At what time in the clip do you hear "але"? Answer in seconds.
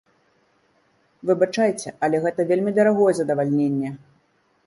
2.07-2.21